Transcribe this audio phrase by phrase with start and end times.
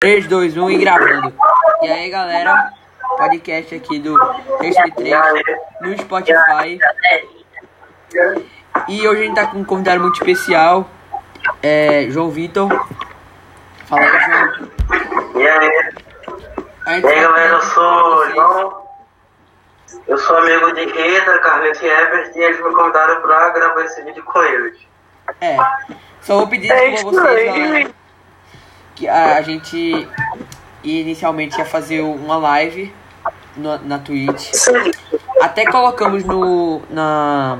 [0.00, 1.34] 3, 2, 1 e gravando.
[1.82, 2.72] E aí galera,
[3.16, 4.16] podcast aqui do
[4.58, 4.76] 3
[5.80, 6.78] no Spotify.
[8.86, 10.88] E hoje a gente tá com um convidado muito especial,
[11.60, 12.68] é João Vitor.
[13.86, 14.70] Fala aí, João.
[15.34, 15.92] E aí?
[16.86, 18.34] E aí galera, eu apresentar sou vocês.
[18.36, 18.88] João.
[20.06, 24.00] Eu sou amigo de Rita, Carlos e Ebert e eles me convidaram pra gravar esse
[24.02, 24.78] vídeo com eles.
[25.40, 25.56] É,
[26.20, 27.97] só vou pedir É desculpa a vocês, galera.
[28.98, 30.08] Que a, gente
[30.82, 32.92] inicialmente ia fazer uma live
[33.56, 34.50] no- na Twitch.
[35.40, 36.82] Até colocamos no.
[36.90, 37.58] Na.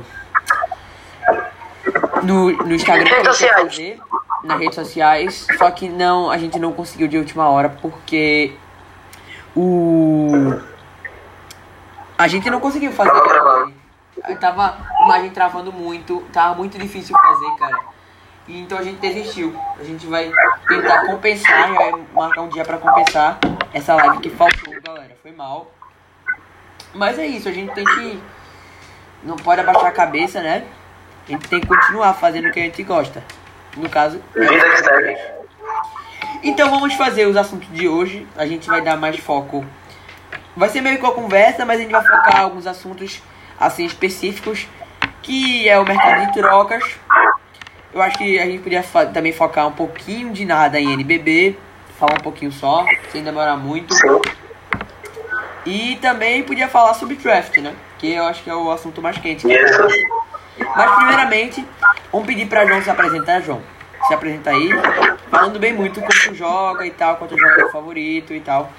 [2.25, 3.55] No, no Instagram ia sociais.
[3.63, 4.01] fazer,
[4.43, 5.47] nas redes sociais.
[5.57, 8.53] Só que não, a gente não conseguiu de última hora porque
[9.55, 10.55] o.
[12.19, 13.13] A gente não conseguiu fazer.
[14.25, 17.79] Aí Tava a imagem travando muito, tava muito difícil fazer, cara.
[18.49, 19.55] E então a gente desistiu.
[19.79, 20.33] A gente vai
[20.67, 23.39] tentar compensar, vai marcar um dia pra compensar
[23.75, 25.15] essa live que faltou, galera.
[25.23, 25.71] Foi mal.
[26.95, 28.23] Mas é isso, a gente tem que.
[29.23, 30.65] Não pode abaixar a cabeça, né?
[31.27, 33.23] A gente tem que continuar fazendo o que a gente gosta.
[33.77, 34.23] No caso.
[34.35, 35.19] Vida que segue.
[36.43, 38.27] então vamos fazer os assuntos de hoje.
[38.35, 39.63] A gente vai dar mais foco.
[40.57, 43.23] Vai ser meio que uma conversa, mas a gente vai focar em alguns assuntos
[43.61, 44.67] assim específicos,
[45.23, 46.83] que é o mercado de trocas.
[47.93, 51.57] Eu acho que a gente podia também focar um pouquinho de nada em NBB,
[51.99, 53.95] falar um pouquinho só, sem demorar muito.
[55.65, 57.75] E também podia falar sobre draft, né?
[57.99, 59.51] Que eu acho que é o assunto mais quente.
[59.51, 59.83] Isso.
[60.77, 61.67] Mas primeiramente,
[62.13, 63.63] vamos pedir pra João se apresentar, João.
[64.07, 64.71] Se apresenta aí,
[65.31, 68.71] falando bem muito como tu joga e tal, qual teu jogador favorito e tal.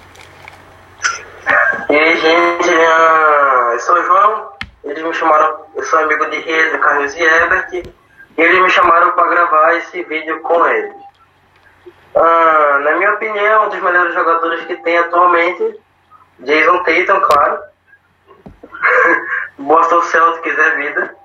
[1.89, 4.49] E aí, gente, eu sou o João.
[4.83, 7.98] Eles me chamaram, eu sou amigo de Rita, Carlos e Ebert.
[8.39, 10.95] E eles me chamaram pra gravar esse vídeo com eles.
[12.15, 15.77] Ah, na minha opinião, um dos melhores jogadores que tem atualmente,
[16.39, 17.59] Jason Tatum, claro.
[19.59, 21.15] Boston Celtics é vida.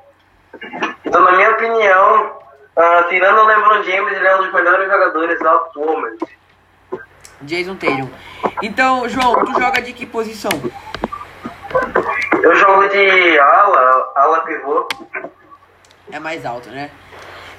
[1.04, 2.36] Então, na minha opinião,
[2.76, 6.38] ah, tirando o LeBron James, ele é um dos melhores jogadores atualmente.
[7.42, 8.10] Jason Tatum.
[8.60, 10.50] Então, João, tu joga de que posição?
[12.42, 14.88] Eu jogo de ala, ala pivô.
[16.10, 16.90] É mais alto, né?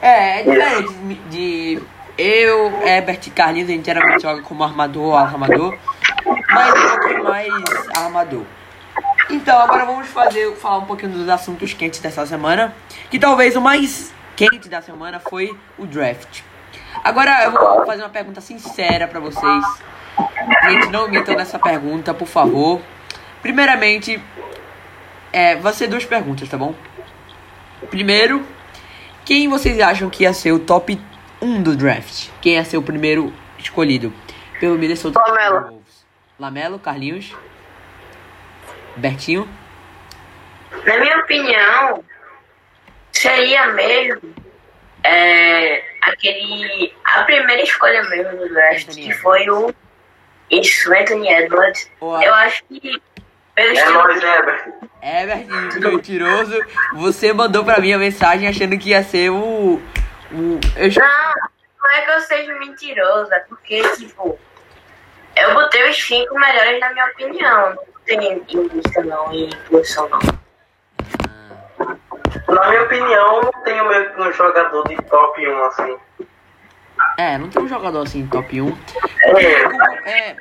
[0.02, 1.82] É, é diferente de, de
[2.18, 5.78] eu, Herbert e Carlinhos, a gente geralmente joga como armador ou armador,
[6.50, 7.54] mas um pouquinho mais
[7.98, 8.44] armador.
[9.30, 12.74] Então, agora vamos fazer, falar um pouquinho dos assuntos quentes dessa semana,
[13.10, 16.42] que talvez o mais quente da semana foi o draft.
[17.04, 19.66] Agora eu vou fazer uma pergunta sincera pra vocês.
[20.70, 22.82] Gente, não mintam nessa pergunta, por favor.
[23.42, 24.22] Primeiramente,
[25.34, 26.74] é, vai ser duas perguntas, tá bom?
[27.90, 28.46] Primeiro,
[29.26, 31.00] quem vocês acham que ia ser o top
[31.42, 32.30] 1 do draft?
[32.42, 34.14] Quem ia ser o primeiro escolhido
[34.60, 35.84] pelo Minnesota Lamelo.
[36.40, 37.34] Lamelo, Carlinhos,
[38.98, 39.48] Bertinho.
[40.86, 42.04] Na minha opinião,
[43.12, 44.34] seria mesmo
[45.04, 46.94] é, aquele.
[47.06, 49.74] A primeira escolha mesmo do draft, Anthony que foi o.
[50.52, 51.90] Isso, Anthony Edwards.
[52.00, 53.02] Ou a- Eu acho que.
[53.58, 54.74] É nóis, Ebert.
[55.02, 56.60] É, Bertinho, mentiroso.
[56.96, 59.82] Você mandou pra mim a mensagem achando que ia ser o.
[60.32, 61.34] o eu já- Não,
[61.84, 64.38] não é que eu seja mentiroso, é porque, tipo.
[65.38, 67.70] Eu botei os cinco melhores na minha opinião.
[67.76, 70.20] Não tem em lista não, em posição não.
[72.56, 75.98] Na minha opinião, não tenho meio que um jogador de top 1 assim.
[77.18, 78.78] É, não tem um jogador assim top 1.
[79.24, 80.36] É, É, É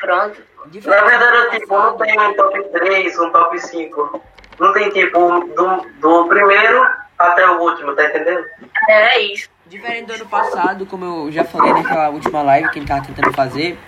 [0.00, 0.42] pronto.
[0.84, 4.22] na verdade, tipo, não tenho um top 3, um top 5.
[4.60, 5.18] Não tem tipo
[5.56, 6.86] do, do primeiro
[7.18, 8.44] até o último, tá entendendo?
[8.88, 9.48] É isso.
[9.66, 13.06] Diferente do ano passado, como eu já falei naquela última live que a gente tava
[13.06, 13.78] tentando fazer,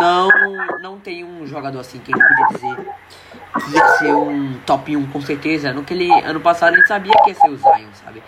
[0.00, 0.28] não,
[0.80, 2.86] não tem um jogador assim que a gente podia dizer
[3.64, 5.72] que ia ser um top 1 com certeza.
[5.72, 8.22] No que ele, ano passado a gente sabia que ia ser o Zion, sabe?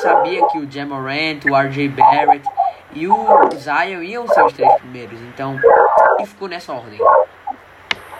[0.00, 2.48] Sabia que o Jamorant, o RJ Barrett
[2.92, 5.58] e o Zion iam ser os três primeiros, então,
[6.18, 6.98] e ficou nessa ordem.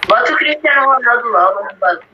[0.06, 2.10] Bota o Cristiano Ronaldo logo no bagulho.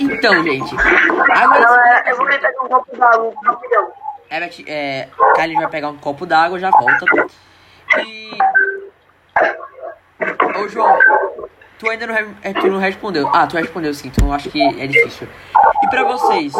[0.00, 3.92] Então, gente, Não, agora é, eu vou meter um copo d'água rapidão.
[4.30, 7.04] Herbert, é, Kylie vai pegar um copo d'água, já volta.
[7.98, 8.38] E.
[10.58, 10.98] Ô João,
[11.78, 13.28] tu ainda não, re- é, tu não respondeu.
[13.34, 15.28] Ah, tu respondeu sim, então eu acho que é difícil.
[15.82, 16.52] E pra vocês,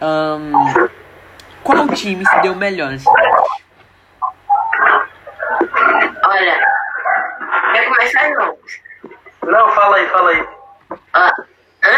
[0.00, 0.52] ahn,
[1.62, 3.62] qual time se deu melhor nesse draft?
[6.24, 6.66] Olha,
[7.72, 8.56] quer começar não?
[9.44, 10.48] Não, fala aí, fala aí.
[11.14, 11.30] Ó,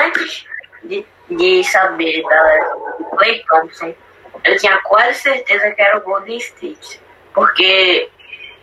[0.07, 0.47] antes
[0.85, 2.77] de, de saber da
[3.17, 3.95] Clay Thompson,
[4.45, 7.01] eu tinha quase certeza que era o Golden State.
[7.35, 8.11] Porque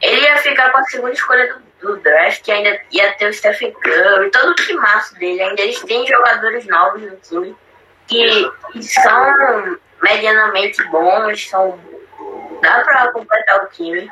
[0.01, 3.33] ele ia ficar com a segunda escolha do, do draft, que ainda ia ter o
[3.33, 5.41] Stephen Curry, todo o timaço dele.
[5.41, 7.55] Ainda eles têm jogadores novos no time
[8.07, 11.79] que, que são medianamente bons, são,
[12.61, 14.09] dá pra completar o time.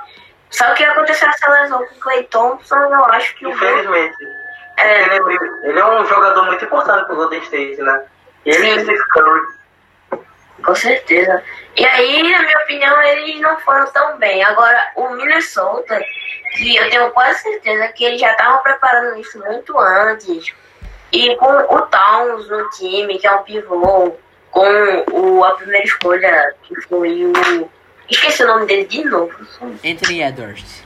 [0.50, 4.16] Só que aconteceu essa lesão com o Clay Thompson, eu acho que o Infelizmente.
[4.78, 5.04] É.
[5.04, 8.06] Ele, é, ele é um jogador muito importante pro Golden State, né?
[8.46, 9.59] Ele e o Curry.
[10.64, 11.44] Com certeza.
[11.76, 14.44] E aí, na minha opinião, eles não foram tão bem.
[14.44, 16.04] Agora, o Minnesota,
[16.56, 20.54] que eu tenho quase certeza que eles já estavam preparando isso muito antes.
[21.12, 24.16] E com o Towns no time, que é um pivô,
[24.52, 27.70] com o, a primeira escolha, que foi o.
[28.10, 29.34] Esqueci o nome dele de novo.
[29.86, 30.84] Anthony Edwards.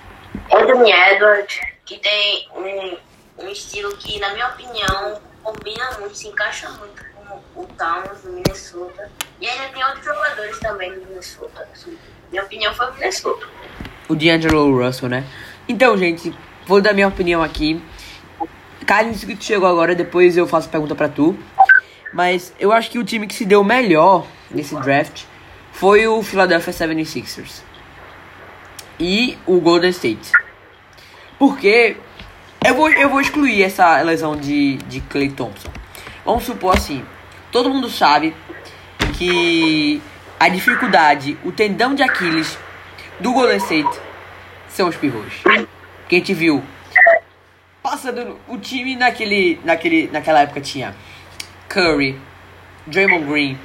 [0.51, 2.97] Anthony Edwards, que tem um,
[3.45, 7.12] um estilo que, na minha opinião, combina muito, se encaixa muito
[7.55, 9.09] o Towns do Minnesota.
[9.39, 11.67] E ainda tem outros jogadores também do Minnesota.
[11.71, 11.97] Assim.
[12.31, 13.47] Minha opinião foi o Minnesota.
[14.07, 15.23] O D'Angelo Russell, né?
[15.67, 16.33] Então, gente,
[16.65, 17.81] vou dar minha opinião aqui.
[18.85, 21.37] Carlos, que tu chegou agora, depois eu faço pergunta pra tu.
[22.13, 25.23] Mas eu acho que o time que se deu melhor nesse draft
[25.71, 27.61] foi o Philadelphia 76ers.
[28.99, 30.31] E o Golden State.
[31.39, 31.97] Porque
[32.65, 35.69] eu vou, eu vou excluir essa lesão de, de Clay Thompson.
[36.23, 37.03] Vamos supor assim,
[37.53, 38.35] todo mundo sabe
[39.15, 40.01] que
[40.39, 42.57] a dificuldade, o tendão de Aquiles
[43.19, 43.99] do Golden State
[44.67, 45.33] são os pivôs.
[46.09, 46.63] Que a gente viu
[47.81, 50.95] passando o time naquele, naquele, naquela época tinha
[51.69, 52.19] Curry,
[52.87, 53.59] Draymond Green,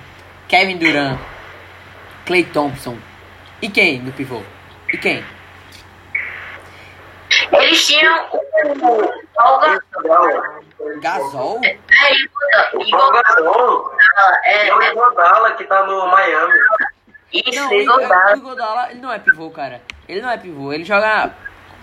[0.47, 1.19] Kevin Durant,
[2.27, 2.97] Clay Thompson.
[3.63, 4.43] E quem no pivô?
[4.93, 5.25] E quem?
[7.69, 8.39] Eles tinham o
[9.35, 10.43] Paul Gasol.
[11.01, 11.61] Gasol?
[11.63, 11.77] É,
[12.75, 13.93] O Igor Gasol
[14.45, 16.53] É, é o é, Iguodala que tá no Miami.
[17.31, 18.33] isso, Não, o Igor Igor- Dalla.
[18.33, 19.83] o Iguodala, ele não é pivô, cara.
[20.09, 21.31] Ele não é pivô, ele joga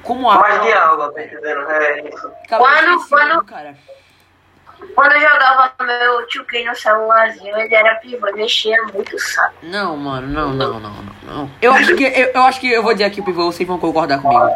[0.02, 0.42] como ala.
[0.42, 1.70] Mais de aula, tá entendendo?
[1.70, 2.32] É isso.
[2.46, 3.76] Acabou Quando- quando- cara.
[4.96, 9.54] Quando eu jogava meu 2K no celularzinho, ele era pivô, ele mexia muito o saco.
[9.64, 11.52] Não, mano, não, não, não, não, não.
[11.62, 13.78] Eu acho que eu, eu acho que eu vou dizer aqui o pivô, vocês vão
[13.80, 14.50] concordar comigo.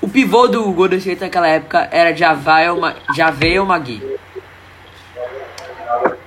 [0.00, 4.18] O pivô do Golden State naquela época era Javel, Ma, Javel Magui.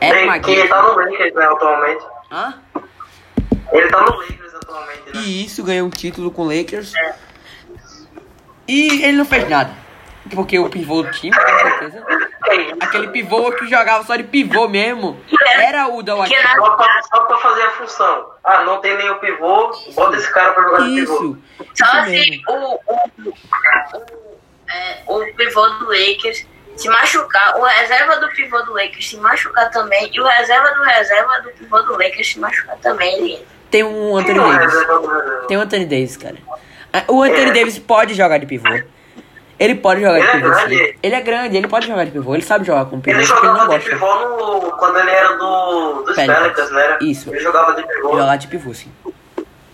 [0.01, 0.51] Era que Magui.
[0.51, 2.05] ele tá no Lakers, né, atualmente.
[2.31, 2.53] Hã?
[3.71, 5.21] Ele tá no Lakers atualmente, né?
[5.21, 6.93] E isso ganhou um título com o Lakers.
[8.67, 9.71] E ele não fez nada.
[10.33, 12.03] Porque o pivô do time, com certeza.
[12.79, 15.19] Aquele pivô que jogava só de pivô mesmo.
[15.55, 18.29] Era o da na- Só pra, só pra fazer a função.
[18.43, 21.13] Ah, não tem nenhum pivô, bota esse cara pra jogar de pivô.
[21.15, 21.37] Isso.
[21.75, 22.43] Só Isso se mesmo.
[22.47, 23.33] o, o, o,
[24.71, 29.69] é, o pivô do Lakers se machucar, o reserva do pivô do Lakers se machucar
[29.71, 33.47] também, e o reserva do reserva do pivô do Lakers se machucar também, ele.
[33.69, 34.73] Tem um Anthony Davis.
[35.47, 36.37] Tem o Anthony Davis, cara.
[36.91, 38.67] Ah, O Anthony Davis pode jogar de pivô.
[39.59, 40.97] Ele pode jogar de Ele é pivô, grande.
[41.03, 42.33] Ele é grande, ele pode jogar de pivô.
[42.33, 43.89] Ele sabe jogar com pivô, Ele que ele não jogava de gosta.
[43.89, 46.71] pivô no, quando ele era do, dos Pelicans.
[46.71, 46.97] Né?
[47.01, 47.29] Isso.
[47.29, 48.11] Ele jogava de pivô.
[48.17, 48.91] Jogar de pivô, sim.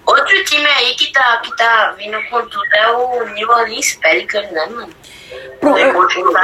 [0.06, 4.52] Outro time aí que tá, que tá vindo com tudo é o New Orleans Pelicans,
[4.52, 4.90] né, mano?
[5.60, 5.80] Pronto,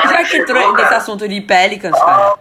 [0.09, 2.35] já que entrou nesse assunto de Pelicans, cara.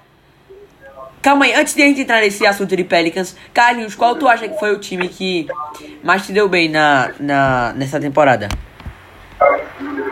[1.23, 4.49] Calma aí, antes de a gente entrar nesse assunto de Pelicans, Carlinhos, qual tu acha
[4.49, 5.47] que foi o time que
[6.02, 8.49] mais te deu bem na, na, nessa temporada?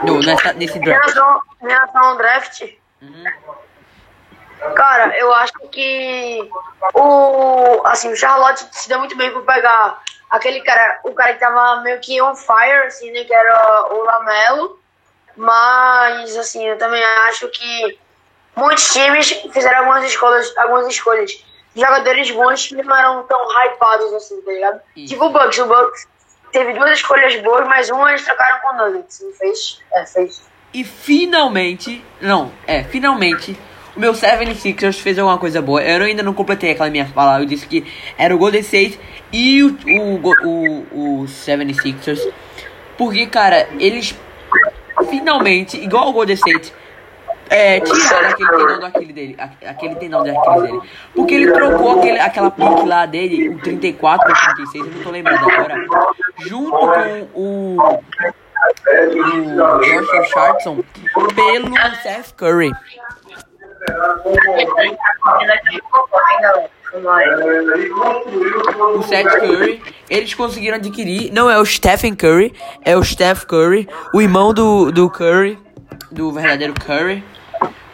[0.05, 1.17] No, nessa, nesse draft.
[1.63, 2.63] em relação ao draft,
[4.75, 6.49] cara, eu acho que
[6.95, 11.41] o assim, o Charlotte se deu muito bem por pegar aquele cara, o cara que
[11.41, 14.79] tava meio que on fire, assim, né, que era o Lamelo.
[15.37, 17.99] Mas assim, eu também acho que
[18.57, 21.45] muitos times fizeram algumas escolhas, algumas escolhas.
[21.77, 24.81] Jogadores bons que não eram tão hypados assim, tá ligado?
[24.97, 25.15] Isso.
[25.15, 26.09] Tipo o Bucks, o Bucks
[26.53, 29.81] teve duas escolhas boas, mas uma eles trocaram com o Nuggets, não fez?
[29.93, 30.49] É, fez.
[30.73, 33.59] E finalmente, não, é, finalmente,
[33.97, 35.83] o meu 76ers fez alguma coisa boa.
[35.83, 37.85] Eu ainda não completei aquela minha fala, eu disse que
[38.17, 39.01] era o Golden State
[39.33, 42.21] e o, o, o, o 76ers.
[42.97, 44.15] Porque, cara, eles
[45.09, 46.73] finalmente, igual o Golden State,
[47.51, 49.37] é, tiraram aquele tendão do dele,
[49.67, 50.81] aquele tendão do dele.
[51.15, 55.11] Porque ele trocou aquele, aquela pique lá dele, o 34 ou 36, eu não tô
[55.11, 55.75] lembrando agora,
[56.39, 57.99] junto com o
[59.07, 60.85] o Josh Richardson
[61.35, 62.73] pelo Seth Curry.
[68.95, 71.33] O Seth Curry, eles conseguiram adquirir.
[71.33, 72.53] Não é o Stephen Curry,
[72.85, 75.59] é o Steph Curry, o irmão do, do Curry,
[76.11, 77.23] do verdadeiro Curry.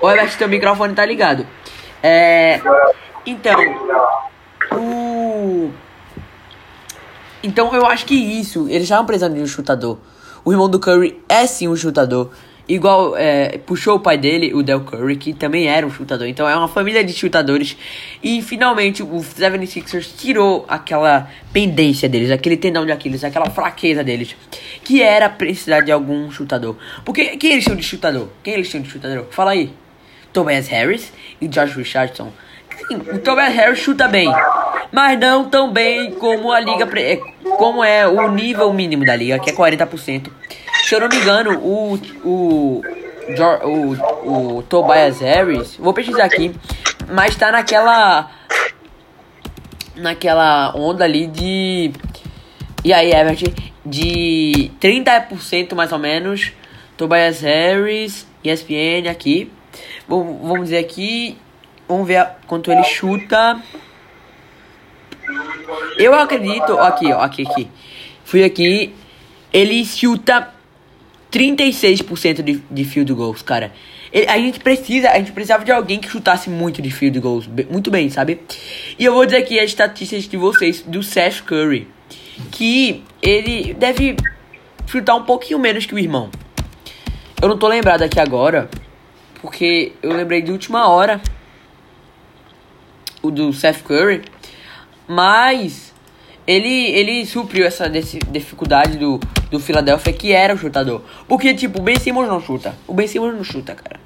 [0.04, 1.46] Ô, Herbert, teu microfone tá ligado.
[2.02, 2.60] É.
[3.24, 3.58] Então,
[4.70, 5.70] o.
[7.42, 9.96] Então eu acho que isso, eles estavam precisando de um chutador.
[10.44, 12.30] O irmão do Curry é sim um chutador.
[12.68, 16.26] Igual é, puxou o pai dele, o Del Curry, que também era um chutador.
[16.26, 17.74] Então é uma família de chutadores.
[18.22, 24.36] E finalmente o 76ers tirou aquela pendência deles, aquele tendão de Aquiles, aquela fraqueza deles.
[24.82, 26.76] Que era precisar de algum chutador.
[27.06, 28.28] Porque quem eles tinham de chutador?
[28.42, 29.28] Quem eles tinham de chutador?
[29.30, 29.72] Fala aí.
[30.34, 32.30] Tobias Harris e Josh Richardson.
[32.88, 34.30] Sim, o Tobias Harris chuta bem,
[34.92, 36.86] mas não tão bem como a liga,
[37.56, 40.30] como é o nível mínimo da liga, que é 40%.
[40.84, 42.82] Se eu não me engano, o o
[43.64, 46.54] o, o Tobias Harris, vou pesquisar aqui,
[47.08, 48.30] mas tá naquela
[49.96, 51.92] naquela onda ali de
[52.84, 56.52] e aí Everett de 30% mais ou menos.
[56.96, 59.50] Tobias Harris, ESPN aqui.
[60.08, 61.36] Vamos, vamos dizer aqui.
[61.88, 63.60] Vamos ver quanto ele chuta.
[65.98, 66.78] Eu acredito.
[66.78, 67.68] Aqui, ó, aqui, aqui.
[68.24, 68.94] Fui aqui.
[69.52, 70.52] Ele chuta
[71.32, 73.72] 36% de, de field goals, cara.
[74.12, 77.48] Ele- a gente precisa, a gente precisava de alguém que chutasse muito de field goals,
[77.70, 78.40] muito bem, sabe?
[78.98, 81.88] E eu vou dizer aqui as estatísticas de vocês do Seth Curry,
[82.50, 84.16] que ele deve
[84.86, 86.30] chutar um pouquinho menos que o irmão.
[87.40, 88.68] Eu não tô lembrado aqui agora,
[89.44, 91.20] porque eu lembrei de última hora
[93.20, 94.22] o do Seth Curry,
[95.06, 95.92] mas
[96.46, 99.20] ele ele supriu essa dificuldade do,
[99.50, 101.02] do Philadelphia que era o chutador.
[101.28, 102.74] Porque tipo, o Ben Simmons não chuta.
[102.86, 104.00] O Ben Simmons não chuta, cara.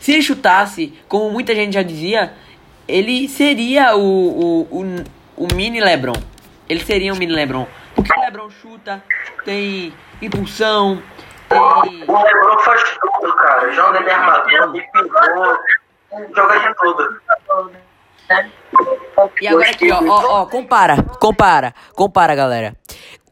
[0.00, 2.32] Se ele chutasse, como muita gente já dizia,
[2.88, 5.04] ele seria o, o, o,
[5.36, 6.16] o mini LeBron.
[6.66, 7.66] Ele seria um mini LeBron.
[7.94, 9.04] Porque o LeBron chuta,
[9.44, 11.02] tem impulsão,
[11.52, 13.72] O Lebron faz tudo, cara.
[13.72, 15.58] Joga de armador, de pivô,
[16.34, 17.20] joga de tudo.
[19.40, 22.74] E agora aqui, ó, ó, ó, compara, compara, compara, galera.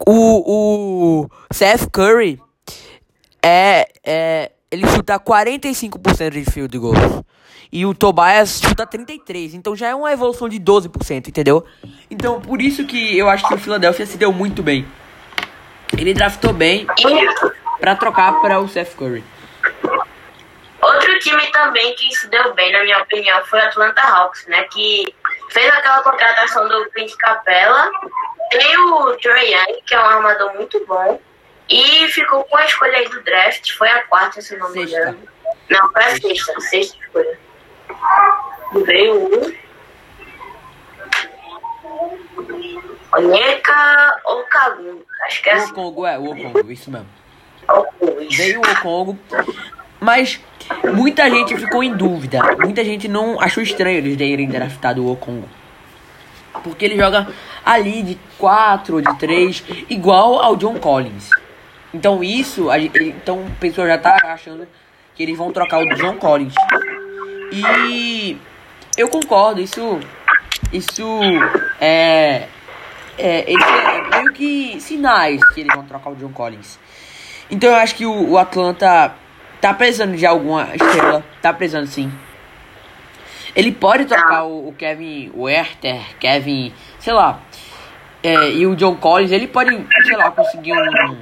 [0.06, 2.40] O, o Seth Curry
[3.42, 7.22] é, é, ele chuta 45% de field goals.
[7.72, 11.64] E o Tobias chuta 33%, então já é uma evolução de 12%, entendeu?
[12.10, 14.84] Então, por isso que eu acho que o Philadelphia se deu muito bem.
[15.96, 16.86] Ele draftou bem
[17.80, 19.25] pra trocar para o Seth Curry.
[20.82, 24.64] Outro time também que se deu bem, na minha opinião, foi o Atlanta Hawks, né?
[24.64, 25.14] Que
[25.50, 27.90] fez aquela contratação do Clint Capella,
[28.50, 31.20] tem o Trae Young, que é um armador muito bom,
[31.68, 35.18] e ficou com a escolha aí do draft, foi a quarta, se não me engano.
[35.68, 37.38] Não, foi a sexta, sexta escolha.
[38.84, 39.54] Veio o
[43.12, 45.75] Onyeka Okagun, acho que é O assim.
[45.75, 47.19] Congo, é, o Congo, isso mesmo.
[48.30, 49.18] Veio o Congo,
[50.00, 50.40] mas
[50.94, 52.40] muita gente ficou em dúvida.
[52.58, 55.48] Muita gente não achou estranho eles terem draftado o Congo.
[56.62, 57.28] Porque ele joga
[57.64, 61.30] ali de 4 ou de 3, igual ao John Collins.
[61.92, 64.66] Então isso, então o pessoal já tá achando
[65.14, 66.54] que eles vão trocar o John Collins.
[67.52, 68.38] E
[68.96, 70.00] eu concordo, isso
[70.72, 71.02] isso
[71.80, 72.46] é
[73.18, 76.78] é, é meio que sinais que eles vão trocar o John Collins.
[77.50, 79.12] Então eu acho que o, o Atlanta
[79.61, 81.25] tá precisando de alguma estrela.
[81.42, 82.12] Tá precisando sim.
[83.54, 87.40] Ele pode trocar o, o Kevin Werther, Kevin, sei lá.
[88.23, 89.71] é, e o John Collins, ele pode,
[90.04, 91.16] sei lá, conseguir um.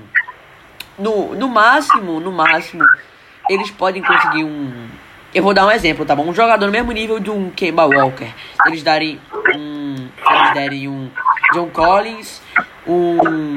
[0.99, 2.85] No, no máximo, no máximo,
[3.49, 4.89] eles podem conseguir um.
[5.35, 6.25] Eu vou dar um exemplo, tá bom?
[6.25, 8.29] Um jogador no mesmo nível de um Kemba Walker.
[8.67, 9.21] Eles darem
[9.55, 10.09] um.
[10.27, 11.11] Se eles derem um
[11.55, 12.43] John Collins,
[12.87, 13.55] um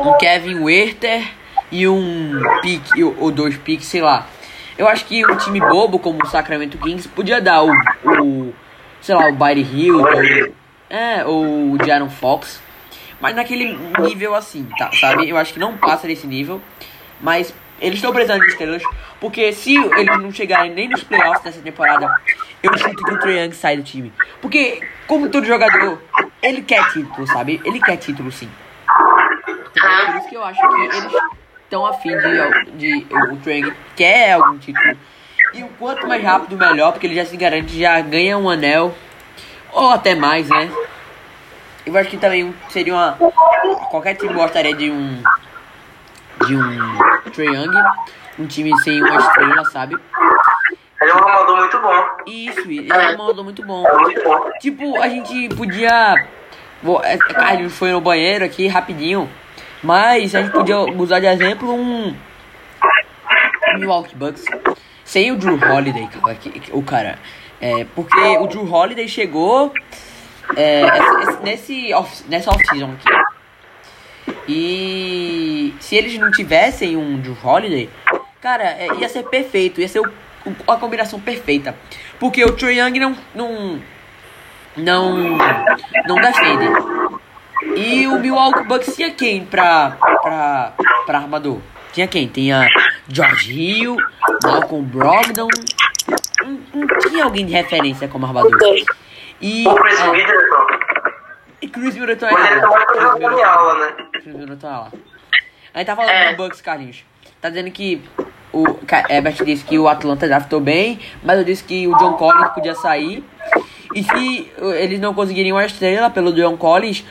[0.00, 1.22] um Kevin Werther
[1.70, 4.26] e um pique, ou dois piques, sei lá.
[4.76, 7.70] Eu acho que um time bobo como o Sacramento Kings podia dar o,
[8.04, 8.54] o
[9.00, 10.54] sei lá, o Buddy Hill, ou,
[10.88, 12.62] é, ou o Jaron Fox,
[13.20, 15.28] mas naquele nível assim, tá, sabe?
[15.28, 16.62] Eu acho que não passa desse nível,
[17.20, 18.82] mas eles estão precisando de estrelas,
[19.20, 22.10] porque se eles não chegarem nem nos playoffs dessa temporada,
[22.62, 24.12] eu chuto que o Trae Young sai do time.
[24.40, 26.02] Porque, como todo jogador,
[26.42, 27.60] ele quer título, sabe?
[27.64, 28.48] Ele quer título sim.
[29.76, 30.06] Entendeu?
[30.06, 31.12] Por isso que eu acho que eles
[31.62, 34.96] estão afim de, de o Trae quer algum título.
[35.54, 38.94] E o quanto mais rápido, melhor, porque ele já se garante, já ganha um anel.
[39.72, 40.70] Ou até mais, né?
[41.86, 43.16] Eu acho que também seria uma.
[43.90, 45.22] Qualquer time gostaria de um.
[46.46, 46.98] De um
[47.32, 47.74] Trae Young.
[48.38, 49.96] Um time sem uma estrela, sabe?
[51.00, 52.06] Ele é um armador muito bom.
[52.26, 53.86] Isso, ele é um mandou muito bom.
[53.86, 54.50] É muito bom.
[54.60, 56.14] Tipo, a gente podia.
[57.02, 59.28] É, é, gente foi no banheiro aqui rapidinho.
[59.82, 62.14] Mas a gente podia usar de exemplo um.
[63.78, 64.44] Milwaukee Bucks.
[65.04, 66.38] Sem o Drew Holiday, cara.
[66.72, 67.18] O cara.
[67.60, 69.72] É, porque o Drew Holiday chegou
[70.56, 74.34] é, esse- esse- nesse off, nessa off-season aqui.
[74.48, 77.88] E se eles não tivessem um Drew Holiday,
[78.40, 80.12] cara, é, ia ser perfeito, ia ser o-
[80.66, 81.74] a combinação perfeita.
[82.18, 83.80] Porque o Trae Young não, não,
[84.76, 85.38] não,
[86.06, 86.66] não defende.
[87.76, 90.72] E o Milwaukee Bucks tinha quem pra, pra,
[91.06, 91.58] pra armador?
[91.92, 92.26] Tinha quem?
[92.28, 92.66] Tinha
[93.08, 93.96] George Hill,
[94.42, 95.48] Malcolm Brogdon.
[96.42, 98.50] Não, não tinha alguém de referência como armador.
[99.40, 100.66] E, O Chris é, Middleton.
[101.62, 104.06] e Chris Middleton é tá Chris Middleton é né?
[104.12, 104.92] Chris Middleton é lá.
[105.74, 106.34] A gente tá falando É.
[106.34, 107.04] do Bucks, Carlinhos.
[107.40, 108.02] Tá dizendo que
[108.52, 108.64] o
[109.08, 112.74] Herbert disse que o Atlanta draftou bem, mas eu disse que o John Collins podia
[112.74, 113.24] sair.
[113.94, 117.04] E se uh, eles não conseguirem uma estrela pelo John Collins,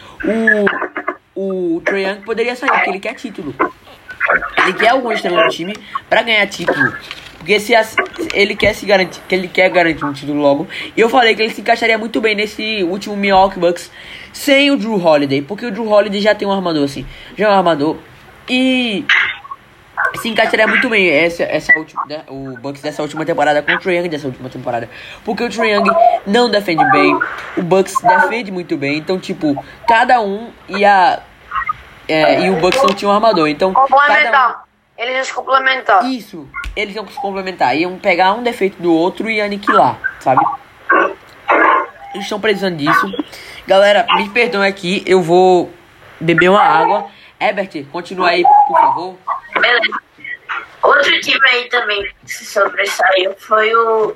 [1.36, 3.54] o, o Trae Young poderia sair, porque ele quer título.
[4.58, 5.76] Ele quer alguma estrela no time
[6.10, 6.94] pra ganhar título.
[7.38, 7.74] Porque se
[8.34, 10.68] ele quer se garantir, que ele quer garantir um título logo.
[10.96, 13.90] E eu falei que ele se encaixaria muito bem nesse último Milwaukee Bucks
[14.34, 17.06] sem o Drew Holiday, porque o Drew Holiday já tem um armador assim,
[17.38, 17.98] já é um armador
[18.50, 19.06] e
[20.16, 23.80] se encaixaria muito bem essa, essa última, né, o Bucks dessa última temporada com o
[23.80, 24.90] Trae Young dessa última temporada.
[25.24, 25.90] Porque o Trae Young
[26.26, 27.18] não defende bem,
[27.58, 31.20] o Bucks defende muito bem, então tipo, cada um ia
[32.08, 34.64] é, e o Bucks não tinha um armador, então cada um, Complementar.
[34.98, 36.06] Eles iam se complementar.
[36.06, 40.44] isso, eles iam se complementar, iam pegar um defeito do outro e aniquilar, sabe?
[42.14, 43.08] Eles estão precisando disso.
[43.66, 45.72] Galera, me perdoem aqui, eu vou
[46.20, 47.08] beber uma água.
[47.40, 49.18] Herbert, continua aí, por favor.
[49.60, 50.00] Beleza.
[50.82, 54.16] Outro time aí também que se sobressaiu foi o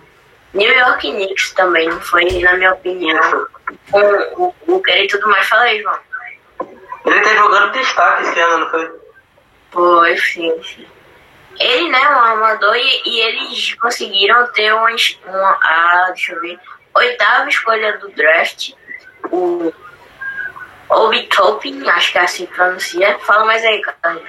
[0.53, 3.47] New York Knicks também, não foi, na minha opinião.
[4.37, 5.47] O Booker e tudo mais.
[5.47, 5.99] Fala aí, João.
[7.05, 8.91] Ele tá jogando destaque esse ano, não foi?
[9.71, 10.87] Foi, sim, sim.
[11.59, 14.89] Ele, né, um armador, e, e eles conseguiram ter uma,
[15.27, 16.59] uma a, deixa eu ver,
[16.95, 18.71] oitava escolha do draft,
[19.31, 19.71] o
[20.93, 23.17] Obi Toppin, acho que é assim que pronuncia.
[23.19, 24.21] Fala mais aí, cara.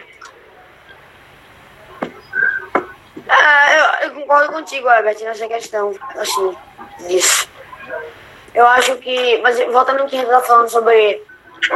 [3.26, 6.56] É, eu, eu concordo contigo, Herbert, nessa questão, assim,
[7.06, 7.48] disso.
[8.54, 11.22] Eu acho que, mas voltando ao que a gente tá falando sobre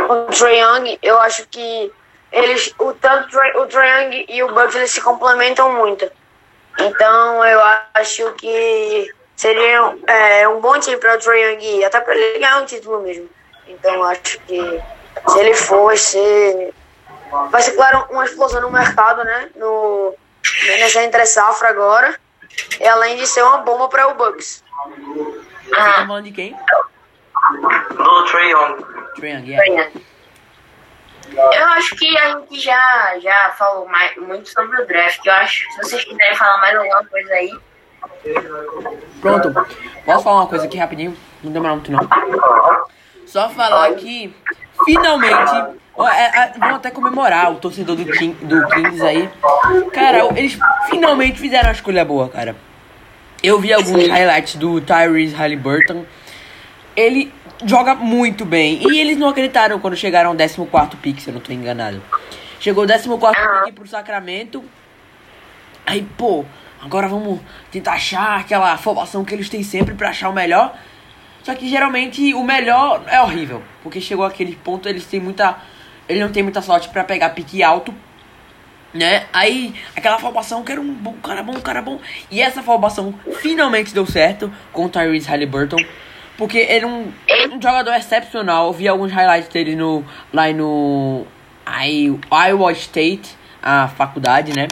[0.08, 1.92] o Trae Young, eu acho que
[2.30, 6.10] eles, o tanto o Trae- e o Bucks, eles se complementam muito.
[6.78, 7.60] Então, eu
[7.94, 12.58] acho que seria é, um bom time para o Trae Young até para ele ganhar
[12.62, 13.28] um título mesmo.
[13.68, 14.82] Então, acho que
[15.28, 16.74] se ele for, vai ser,
[17.50, 19.50] vai ser, claro, uma explosão no mercado, né?
[19.56, 20.14] No,
[20.78, 22.18] nessa entre safra agora.
[22.80, 24.64] E além de ser uma bomba para o Bucks.
[25.64, 26.56] Você tá falando de quem?
[27.96, 28.24] Do.
[28.24, 29.92] Trae Young, é.
[31.34, 35.24] Eu acho que a gente já, já falou mais, muito sobre o draft.
[35.24, 37.58] Eu acho que se vocês quiserem falar mais alguma coisa aí.
[39.20, 39.52] Pronto.
[40.04, 41.16] Posso falar uma coisa aqui rapidinho?
[41.42, 42.00] Não demora muito não.
[43.28, 44.34] Só falar que
[44.86, 45.78] finalmente.
[45.98, 49.28] é, é, vão até comemorar o torcedor do, King, do Kings aí.
[49.92, 52.56] Cara, eles finalmente fizeram uma escolha boa, cara.
[53.42, 56.04] Eu vi alguns highlights do Tyrese Halliburton.
[56.96, 57.32] Ele
[57.64, 58.80] joga muito bem.
[58.88, 62.02] E eles não acreditaram quando chegaram ao 14 pick, se eu não tô enganado.
[62.58, 64.64] Chegou o 14 pick pro Sacramento.
[65.84, 66.46] Aí, pô,
[66.80, 70.74] agora vamos tentar achar aquela formação que eles têm sempre pra achar o melhor.
[71.48, 73.62] Só que geralmente o melhor é horrível.
[73.82, 75.56] Porque chegou aquele ponto, eles têm muita.
[76.06, 77.94] Ele não tem muita sorte pra pegar pique alto.
[78.92, 79.24] Né?
[79.32, 81.98] Aí, aquela formação que era um bom cara bom, cara bom.
[82.30, 85.78] E essa formação finalmente deu certo com o Tyrese Halliburton.
[86.36, 87.10] Porque ele é um,
[87.50, 88.66] um jogador excepcional.
[88.66, 91.24] Eu vi alguns highlights dele no, lá no
[91.66, 94.68] Iowa State, a faculdade, né?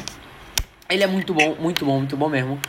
[0.90, 2.60] Ele é muito bom, muito bom, muito bom mesmo.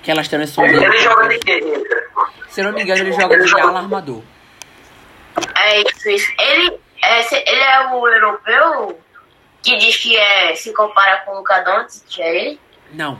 [0.00, 0.72] Aquelas transições.
[0.72, 2.05] Ele joga de Rita?
[2.48, 4.22] Se eu não me engano, ele joga de ala armador.
[5.58, 6.32] É isso, isso.
[6.38, 9.00] Ele é, ele é o europeu
[9.62, 12.60] que diz que é, se compara com o Luka Doncic, é ele?
[12.92, 13.18] Não.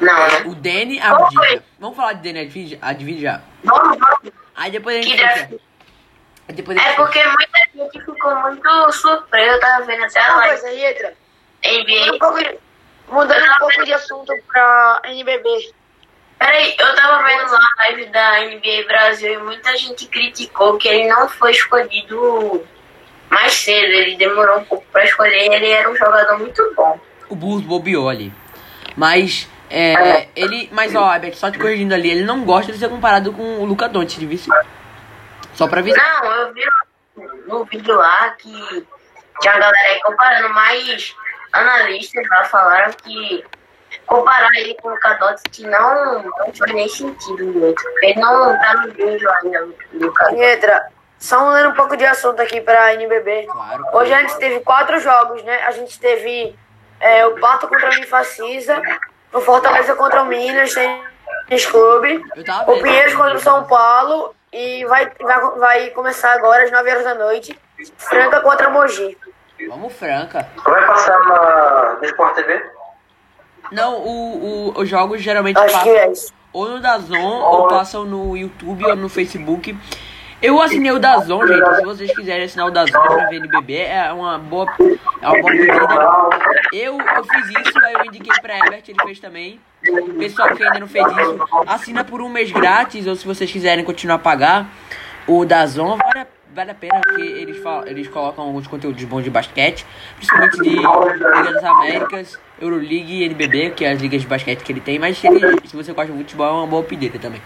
[0.00, 0.42] Não, né?
[0.46, 1.00] O Danny?
[1.00, 1.64] Avdija.
[1.78, 2.78] Vamos falar de Danny?
[2.80, 3.42] Avdija?
[3.64, 4.32] Vamos, vamos.
[4.54, 5.60] Aí depois a gente deve-.
[6.48, 9.52] Aí depois a É gente porque muita gente ficou muito surpresa.
[9.52, 11.14] Eu tava vendo até Uma live coisa, Rietra.
[11.64, 12.58] NBA.
[13.08, 15.74] Mudando um pouco de assunto pra NBB.
[16.38, 20.88] Peraí, eu tava vendo lá a live da NBA Brasil e muita gente criticou que
[20.88, 22.66] ele não foi escolhido
[23.30, 23.92] mais cedo.
[23.92, 27.00] Ele demorou um pouco pra escolher ele era um jogador muito bom.
[27.28, 28.32] O Bulls bobeou ali.
[28.96, 30.68] Mas, é, ele.
[30.72, 33.64] Mas, ó, Albert, só te corrigindo ali, ele não gosta de ser comparado com o
[33.64, 34.38] Luca Doncic, viu?
[35.54, 36.22] Só pra avisar.
[36.22, 36.62] Não, eu vi
[37.46, 38.86] no vídeo lá que
[39.40, 41.14] tinha a galera aí comparando, mas
[41.52, 43.44] analistas lá falaram que
[44.06, 47.82] comparar ele com o Cadote que não, não faz nem sentido muito.
[48.02, 50.94] Ele não tá no vídeo ainda do Cadote.
[51.18, 53.46] Só mudando um pouco de assunto aqui pra NBB.
[53.46, 53.84] Claro.
[53.94, 55.58] Hoje a gente teve quatro jogos, né?
[55.64, 56.54] A gente teve
[57.00, 58.82] é, o Pato contra o Unifacisa,
[59.32, 62.82] o Fortaleza contra o Minas Tênis Clube, Eu tava o.
[62.82, 67.14] Pinheiros contra o São Paulo e vai, vai, vai começar agora às 9 horas da
[67.14, 67.58] noite,
[67.96, 69.16] Franca contra Mogi.
[69.68, 70.46] Vamos franca.
[70.64, 72.62] Vai passar na no Sport TV?
[73.72, 76.32] Não, o, o, os jogos geralmente Acho que é passam isso.
[76.52, 79.76] ou no Dazon ou passam no YouTube ou no Facebook.
[80.42, 81.76] Eu assinei o Dazon, gente.
[81.76, 84.66] Se vocês quiserem assinar o Dazon pra ver NBB, é uma boa,
[85.22, 85.88] é uma boa pedida.
[86.72, 89.58] Eu, eu fiz isso, aí eu indiquei pra Herbert, ele fez também.
[89.88, 93.50] O pessoal que ainda não fez isso, assina por um mês grátis, ou se vocês
[93.50, 94.66] quiserem continuar a pagar,
[95.26, 99.22] o Dazon vale, a- vale a pena, porque eles, falam, eles colocam alguns conteúdos bons
[99.24, 99.84] de basquete,
[100.16, 104.72] principalmente de Liga das Américas, Euroleague e NBB, que é as ligas de basquete que
[104.72, 107.42] ele tem, mas se, ele- se você gosta de futebol, é uma boa pedida também.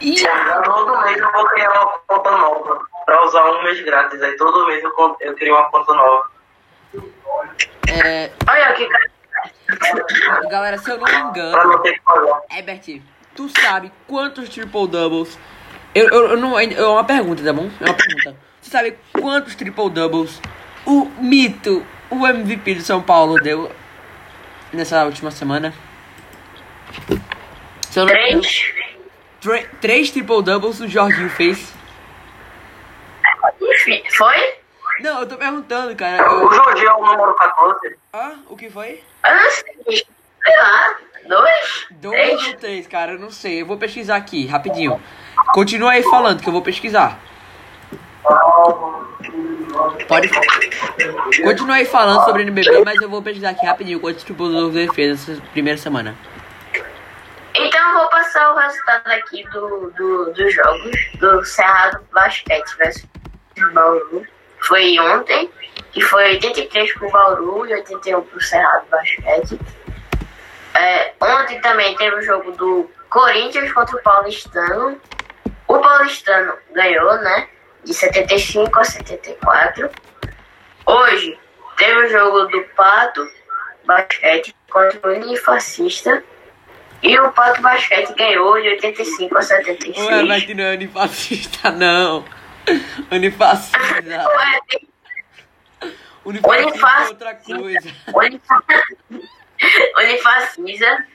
[0.00, 0.16] E
[0.64, 2.80] Todo mês eu vou criar uma conta nova.
[3.06, 4.20] Pra usar um mês grátis.
[4.20, 6.28] Aí todo mês eu, eu crio uma conta nova.
[7.88, 8.88] é, Olha aqui,
[10.50, 11.82] galera, se eu não me engano.
[12.50, 13.00] Herbert,
[13.36, 15.38] tu sabe quantos triple doubles?
[15.94, 16.58] Eu, eu, eu não.
[16.58, 17.70] É uma pergunta, tá bom?
[17.80, 18.36] É uma pergunta.
[18.60, 20.40] Você sabe quantos triple doubles
[20.86, 23.70] o mito, o MVP do São Paulo deu
[24.72, 25.72] nessa última semana?
[27.90, 28.62] Se Três.
[29.40, 31.72] tre- três triple doubles o Jorginho fez.
[33.60, 34.36] Enfim, foi?
[35.00, 36.22] Não, eu tô perguntando, cara.
[36.22, 37.96] Eu- O Jorginho é o número 14.
[38.12, 39.02] Ah, o que foi?
[39.26, 40.06] Eu não sei.
[40.44, 40.96] Sei lá.
[41.28, 41.86] Dois?
[41.92, 42.46] Dois Três?
[42.48, 43.12] ou três, cara?
[43.12, 43.60] Eu não sei.
[43.62, 45.00] Eu vou pesquisar aqui, rapidinho.
[45.54, 47.18] Continua aí falando que eu vou pesquisar.
[50.06, 50.30] Pode.
[51.42, 54.92] Continua aí falando sobre NBB, mas eu vou pesquisar aqui rapidinho quantos triple doubles ele
[54.92, 56.14] fez nessa primeira semana.
[57.54, 63.06] Então vou passar o resultado aqui do, do, dos jogos do Cerrado Basquete versus
[63.72, 64.26] Bauru.
[64.60, 65.50] Foi ontem,
[65.90, 69.58] que foi 83 pro Bauru e 81 pro Cerrado Basquete.
[70.74, 74.98] É, ontem também teve o jogo do Corinthians contra o Paulistano.
[75.72, 77.48] O Paulistano ganhou, né?
[77.84, 79.90] De 75 a 74.
[80.84, 81.38] Hoje
[81.78, 83.26] teve o jogo do Pato
[83.86, 86.22] Basquete contra o Unifacista.
[87.02, 90.06] E o Pato Basquete ganhou de 85 a 76.
[90.06, 92.24] Ué, mas não é unifascista, não.
[93.10, 93.78] Unifascista.
[93.88, 94.88] Ué, tem
[96.24, 97.08] Unifascista é Unifascista.
[97.10, 97.94] outra coisa.
[98.14, 98.62] Unifa-
[99.98, 101.06] Unifacisa.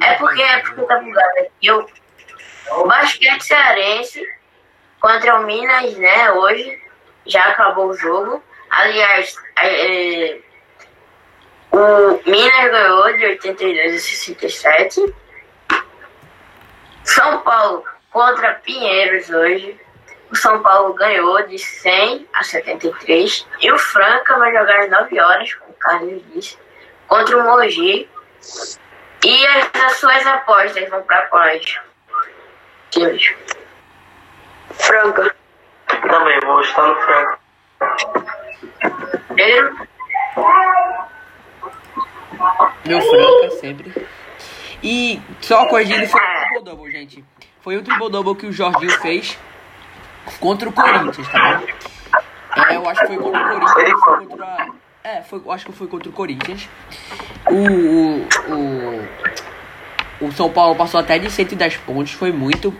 [0.00, 1.70] É porque, é porque tá bugado aqui.
[1.72, 1.86] O,
[2.70, 4.22] o basquete cearense
[5.00, 6.82] contra o Minas, né, hoje.
[7.26, 8.42] Já acabou o jogo.
[8.70, 10.40] Aliás, é, é,
[11.72, 15.14] o Minas ganhou de 82 a 67.
[17.04, 19.80] São Paulo contra Pinheiros hoje.
[20.30, 23.46] O São Paulo ganhou de 100 a 73.
[23.60, 26.58] E o Franca vai jogar às 9 horas, como o Carlos disse,
[27.06, 28.08] contra o Mogi.
[29.24, 31.78] E as, as suas apostas vão para quais?
[32.90, 33.34] Times.
[34.70, 35.34] Franca.
[35.86, 37.38] Também vou estar no Franco.
[39.34, 39.88] Pedro?
[42.84, 44.06] Meu Franca, sempre.
[44.82, 47.24] E só corrigindo, foi um triple double, gente.
[47.60, 49.38] Foi um triple double que o Jorginho fez
[50.38, 51.66] contra o Corinthians, tá bom?
[52.68, 54.00] É, eu acho que foi contra o Corinthians.
[54.00, 54.66] Foi contra.
[55.02, 56.68] É, foi, eu acho que foi contra o Corinthians.
[57.48, 58.22] O, o,
[58.54, 59.08] o,
[60.20, 62.74] o São Paulo passou até de 110 pontos, foi muito.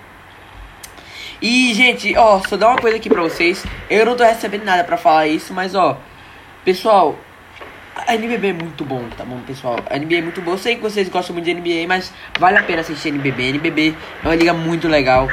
[1.40, 3.64] E, gente, ó, só dar uma coisa aqui pra vocês.
[3.90, 5.98] Eu não tô recebendo nada pra falar isso, mas, ó,
[6.64, 7.18] pessoal,
[7.94, 9.78] a NBB é muito bom, tá bom, pessoal?
[9.88, 10.52] A NBB é muito bom.
[10.52, 13.50] Eu sei que vocês gostam muito de NBA, mas vale a pena assistir NBB.
[13.50, 15.28] NBB é uma liga muito legal.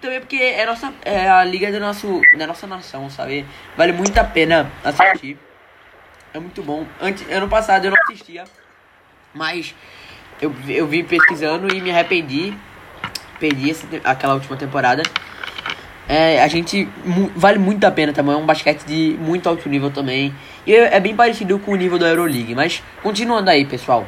[0.00, 3.44] Também porque é, nossa, é a liga do nosso, da nossa nação, sabe?
[3.76, 5.38] Vale muito a pena assistir.
[6.32, 6.86] É muito bom.
[7.00, 8.44] Antes, ano passado eu não assistia,
[9.34, 9.74] mas
[10.40, 12.54] eu, vi- eu vim pesquisando e me arrependi.
[13.38, 15.02] Perdi essa, aquela última temporada.
[16.08, 16.88] É, a gente
[17.36, 20.34] vale muito a pena também, é um basquete de muito alto nível também.
[20.66, 24.06] E é, é bem parecido com o nível da Euroleague, mas continuando aí, pessoal.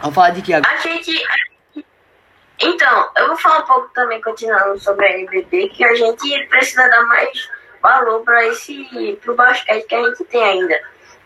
[0.00, 0.72] Vamos falar de que agora?
[0.74, 1.12] A gente.
[2.62, 6.86] Então, eu vou falar um pouco também, continuando sobre a NBB, que a gente precisa
[6.88, 7.48] dar mais
[7.80, 10.78] valor para esse pro basquete que a gente tem ainda.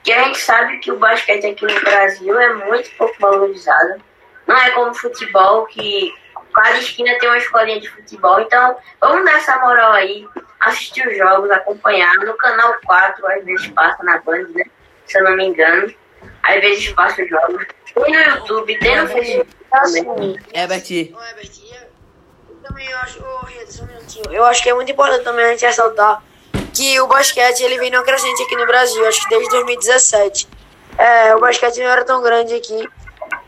[0.05, 4.03] Que a gente sabe que o basquete aqui no Brasil é muito pouco valorizado.
[4.47, 6.15] Não é como futebol, que
[6.55, 8.41] cada esquina tem uma escolinha de futebol.
[8.41, 10.29] Então, vamos dar essa moral aí,
[10.61, 12.15] assistir os jogos, acompanhar.
[12.19, 14.65] No canal 4, às vezes passa na Band, né?
[15.07, 15.93] Se eu não me engano.
[16.43, 17.67] às vezes passa jogos.
[17.95, 20.41] Tem no YouTube, tem no Facebook.
[21.15, 21.51] Ô, Herbert,
[22.49, 24.33] eu também acho, ô, Rita, só um minutinho.
[24.33, 26.23] Eu acho que é muito importante também a gente ressaltar
[26.75, 30.49] que o basquete ele vem numa crescente aqui no Brasil, acho que desde 2017.
[30.99, 32.89] É, o basquete não era tão grande aqui.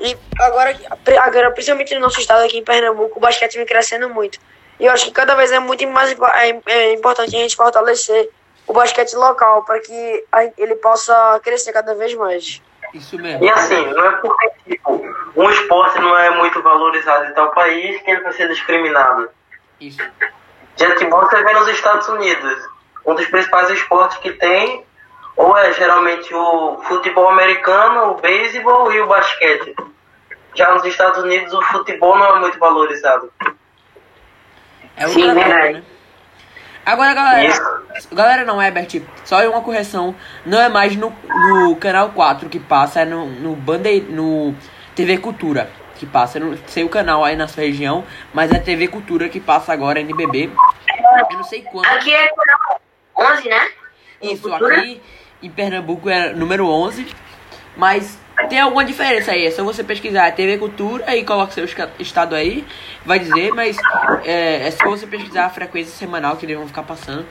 [0.00, 0.76] E agora,
[1.22, 4.38] agora, principalmente no nosso estado aqui em Pernambuco, o basquete vem crescendo muito.
[4.78, 8.28] E eu acho que cada vez é muito mais é, é importante a gente fortalecer
[8.66, 12.60] o basquete local para que a- ele possa crescer cada vez mais.
[12.94, 13.44] isso mesmo.
[13.44, 18.00] E assim, não é porque tipo, um esporte não é muito valorizado em tal país
[18.02, 19.28] que ele vai ser discriminado.
[19.80, 19.98] Isso.
[20.76, 22.58] Já que você vê nos Estados Unidos,
[23.06, 24.84] um dos principais esportes que tem,
[25.36, 29.74] ou é geralmente o futebol americano, o beisebol e o basquete.
[30.54, 33.30] Já nos Estados Unidos o futebol não é muito valorizado.
[34.96, 35.74] É Sim, verdade.
[35.74, 35.82] né?
[36.84, 37.44] Agora, galera.
[37.44, 38.14] Isso.
[38.14, 39.02] Galera, não, Herbert.
[39.24, 40.14] Só uma correção.
[40.44, 44.54] Não é mais no, no canal 4 que passa, é no, no Bande, no
[44.94, 46.38] TV Cultura que passa.
[46.38, 49.72] Eu não sei o canal aí na sua região, mas é TV Cultura que passa
[49.72, 50.50] agora, NBB.
[51.30, 51.86] Eu não sei quando.
[51.86, 52.28] Aqui é
[53.16, 53.70] 11, né?
[54.22, 55.00] Isso, aqui
[55.42, 57.06] em Pernambuco é número 11.
[57.76, 59.46] Mas tem alguma diferença aí.
[59.46, 61.66] É só você pesquisar TV Cultura e coloca seu
[61.98, 62.66] estado aí.
[63.04, 63.76] Vai dizer, mas
[64.24, 67.26] é, é só você pesquisar a frequência semanal que eles vão ficar passando.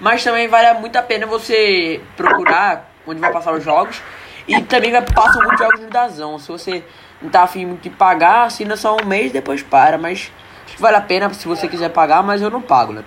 [0.00, 4.00] Mas também vale muito a pena você procurar onde vai passar os jogos.
[4.48, 6.38] E também vai passar muitos jogos no Dazão.
[6.38, 6.82] Se você
[7.20, 9.98] não tá afim de pagar, assina só um mês depois para.
[9.98, 10.32] Mas
[10.64, 13.04] acho que vale a pena se você quiser pagar, mas eu não pago, né?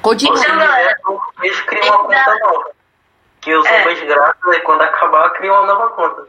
[0.00, 0.36] Se Continua.
[0.36, 0.96] você quiser,
[1.42, 2.70] eles criam uma conta nova.
[3.40, 3.84] Que os É.
[3.84, 6.26] mês grátis, e quando acabar, criam uma nova conta.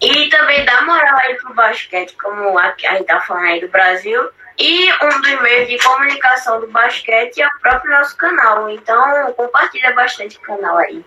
[0.00, 3.68] E também dá moral aí pro basquete, como a, a gente tá falando aí do
[3.68, 4.28] Brasil.
[4.58, 8.68] E um dos meios de comunicação do basquete é o próprio nosso canal.
[8.70, 11.04] Então compartilha bastante o canal aí.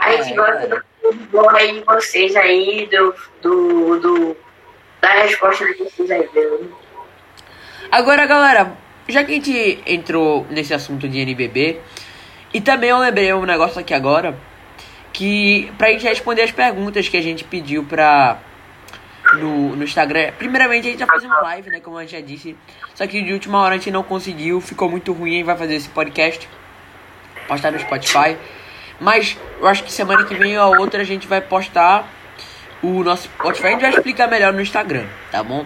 [0.00, 0.66] A gente É, gosta é.
[0.66, 4.36] do futebol aí de vocês aí, do, do, do,
[5.00, 6.74] da resposta de vocês aí, viu?
[7.90, 8.72] Agora, galera,
[9.08, 11.80] já que a gente entrou nesse assunto de NBB,
[12.52, 14.38] e também eu lembrei um negócio aqui agora,
[15.12, 18.38] que pra gente responder as perguntas que a gente pediu pra
[19.34, 20.32] no, no Instagram.
[20.38, 22.56] Primeiramente, a gente ia fazer uma live, né, como a gente já disse,
[22.94, 25.88] só que de última hora a gente não conseguiu, ficou muito ruim, vai fazer esse
[25.88, 26.48] podcast,
[27.48, 28.36] postar no Spotify.
[29.00, 32.08] Mas eu acho que semana que vem ou a outra a gente vai postar
[32.82, 35.64] o nosso Spotify, a gente vai explicar melhor no Instagram, tá bom?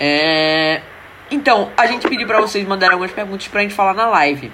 [0.00, 0.80] É...
[1.30, 4.50] Então, a gente pediu pra vocês mandarem algumas perguntas pra gente falar na live.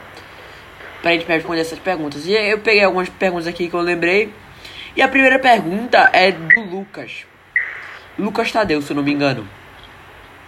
[1.02, 2.26] Pra gente responder essas perguntas.
[2.26, 4.32] E eu peguei algumas perguntas aqui que eu lembrei.
[4.96, 7.26] E a primeira pergunta é do Lucas.
[8.18, 9.46] Lucas Tadeu, se eu não me engano.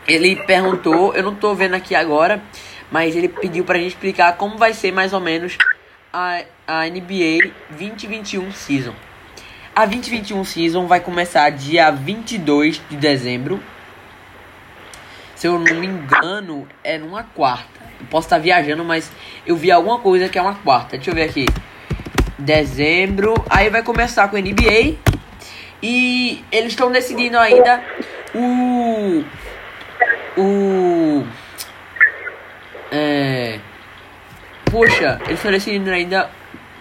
[0.07, 2.41] Ele perguntou, eu não tô vendo aqui agora,
[2.91, 5.59] mas ele pediu pra gente explicar como vai ser mais ou menos
[6.13, 8.95] a, a NBA 2021 Season.
[9.75, 13.61] A 2021 Season vai começar dia 22 de dezembro.
[15.37, 17.69] Se eu não me engano, é numa quarta.
[18.01, 19.13] Eu posso estar viajando, mas
[19.47, 20.97] eu vi alguma coisa que é uma quarta.
[20.97, 21.45] Deixa eu ver aqui.
[22.39, 23.35] Dezembro.
[23.49, 24.97] Aí vai começar com a NBA.
[25.83, 27.83] E eles estão decidindo ainda
[28.35, 29.23] o.
[30.39, 31.27] O.
[32.91, 33.61] É.
[34.71, 36.31] Poxa, eles estão decidindo ainda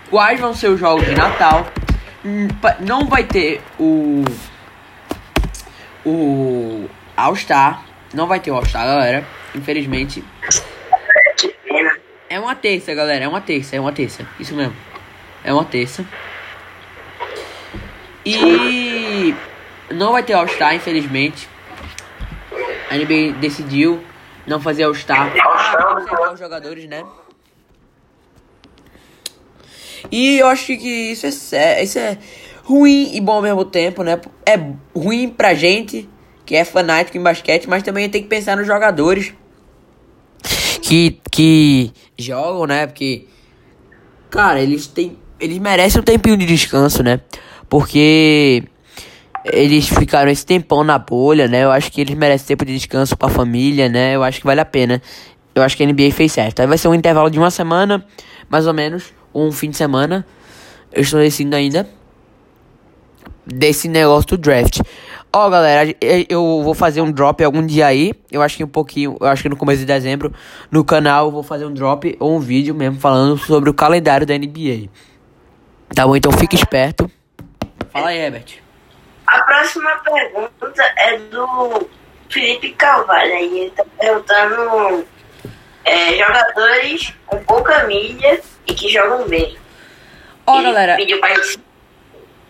[0.10, 1.68] quais vão ser os jogos de Natal.
[2.24, 2.48] Hum,
[2.80, 4.24] Não vai ter o.
[6.06, 6.90] O.
[7.18, 7.84] All-Star.
[8.16, 9.26] Não vai ter o All-Star, galera.
[9.54, 10.24] Infelizmente.
[12.30, 13.26] É uma terça, galera.
[13.26, 14.26] É uma terça, é uma terça.
[14.40, 14.74] Isso mesmo.
[15.44, 16.06] É uma terça.
[18.26, 19.36] E
[19.92, 21.50] não vai ter All-Star, infelizmente.
[22.90, 24.02] A NBA decidiu
[24.48, 25.34] não fazer All-Star
[25.96, 27.04] conservar os jogadores, né?
[30.10, 32.18] E eu acho que isso é, isso é
[32.64, 34.22] ruim e bom ao mesmo tempo, né?
[34.46, 34.58] É
[34.98, 36.10] ruim pra gente,
[36.46, 39.34] que é fanático em basquete, mas também tem que pensar nos jogadores
[40.82, 42.86] que, que jogam, né?
[42.86, 43.26] Porque,
[44.30, 45.18] cara, eles têm.
[45.40, 47.20] Eles merecem um tempinho de descanso, né?
[47.68, 48.64] Porque
[49.44, 51.64] eles ficaram esse tempão na bolha, né?
[51.64, 54.16] Eu acho que eles merecem tempo de descanso pra família, né?
[54.16, 55.02] Eu acho que vale a pena.
[55.54, 56.60] Eu acho que a NBA fez certo.
[56.60, 58.06] Aí vai ser um intervalo de uma semana,
[58.50, 60.26] mais ou menos, ou um fim de semana.
[60.92, 61.88] Eu estou decidindo ainda
[63.46, 64.80] desse negócio do draft.
[65.38, 68.14] Ó, galera, eh, eu vou fazer um drop algum dia aí.
[68.32, 70.34] Eu acho que um pouquinho, eu acho que no começo de dezembro,
[70.72, 74.26] no canal eu vou fazer um drop ou um vídeo mesmo falando sobre o calendário
[74.26, 74.90] da NBA.
[75.94, 76.16] Tá bom?
[76.16, 77.12] Então fique esperto.
[77.92, 78.60] Fala aí, Herbert.
[79.28, 81.86] A próxima pergunta é do
[82.30, 83.34] Felipe Carvalho.
[83.34, 85.06] Aí ele tá perguntando
[85.84, 89.58] é, jogadores com pouca mídia e que jogam bem.
[90.48, 91.65] Ó, Ele galera, Pediu pra gente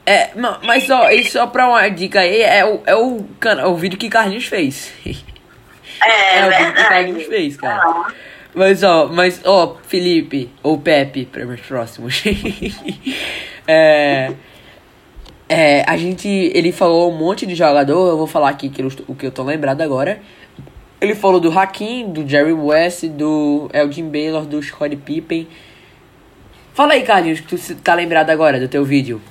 [0.05, 3.67] É, ma- mas ó, e só pra uma dica aí, é o, é o, cana-
[3.67, 4.91] o vídeo que Carlinhos fez.
[6.01, 6.83] É, É o vídeo que.
[6.83, 8.13] Carlinhos fez, cara.
[8.53, 12.23] Mas ó, mas ó, Felipe ou Pepe, para meus próximos.
[13.67, 14.31] é,
[15.49, 18.89] é, a gente, ele falou um monte de jogador, eu vou falar aqui que eu
[19.07, 20.21] o que eu tô lembrado agora.
[21.01, 25.47] Ele falou do Hakim, do Jerry West, do Elgin Baylor, do Scottie Pippen.
[26.73, 29.21] Fala aí, Carlinhos, que tu tá lembrado agora do teu vídeo.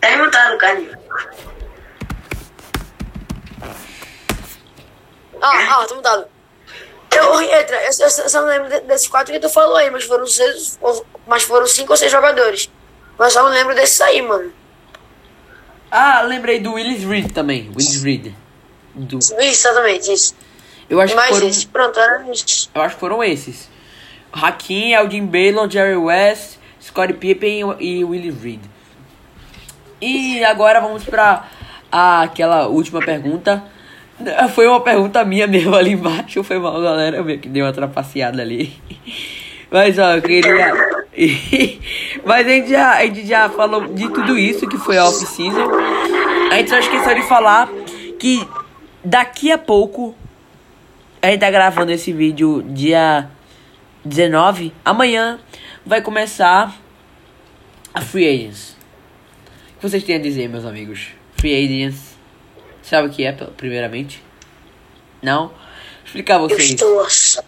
[0.00, 0.96] Tá mutado, Carlinhos.
[5.40, 6.26] Ah, ah, tô mudado.
[7.34, 10.04] Eu, Entra, eu, eu, só não lembro de- desses quatro que tu falou aí, mas
[10.04, 10.78] foram seis,
[11.26, 12.70] mas foram cinco ou seis jogadores.
[13.18, 14.52] Mas só não lembro desses aí, mano.
[15.90, 17.68] Ah, lembrei do Willis Reed também.
[17.70, 18.32] Willis Reed.
[18.94, 20.34] Do, Isso, exatamente, isso.
[20.90, 21.48] eu acho que Mas foram.
[21.48, 22.70] esses, pronto, era isso.
[22.74, 23.68] Eu acho que foram esses.
[24.32, 28.60] Hakim, Elgin Baylor, Jerry West, Scottie Pippen e Willie Reed.
[30.00, 31.48] E agora vamos pra
[31.90, 33.62] a- aquela última pergunta.
[34.54, 36.42] Foi uma pergunta minha mesmo ali embaixo.
[36.42, 37.22] Foi mal, galera.
[37.22, 38.72] Meio que dei uma trapaceada ali.
[39.70, 40.72] Mas ó, eu queria.
[42.24, 45.70] Mas a gente, já, a gente já falou de tudo isso que foi a off-season.
[46.50, 47.68] A gente só esqueceu de falar
[48.18, 48.46] que
[49.04, 50.14] daqui a pouco
[51.20, 53.28] a gente tá gravando esse vídeo dia
[54.04, 54.72] 19.
[54.84, 55.38] Amanhã
[55.84, 56.74] vai começar
[57.92, 58.76] a Free Agents.
[59.76, 61.08] O que vocês têm a dizer, meus amigos?
[61.36, 62.17] Free Agents.
[62.82, 64.22] Sabe o que é, primeiramente?
[65.22, 65.52] Não?
[66.04, 66.70] Explicar a Eu vocês.
[66.70, 67.42] estou só.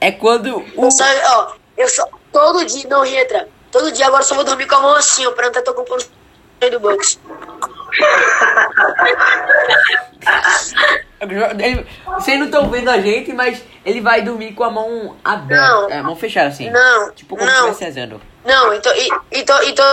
[0.00, 0.84] É quando o.
[0.84, 2.08] Eu só, ó, eu só.
[2.32, 3.48] Todo dia, não, Entra.
[3.70, 5.62] Todo dia agora eu só vou dormir com a mão assim, ó, pra não estar
[5.62, 7.18] tocando o do Bucks.
[11.58, 15.64] Ele, vocês não estão vendo a gente, mas ele vai dormir com a mão aberta.
[15.64, 15.90] Não.
[15.90, 16.68] É, mão fechada assim.
[16.70, 17.68] Não, Tipo como se não.
[17.70, 18.20] estivesse rezando.
[18.44, 19.84] Não, então, e, então, então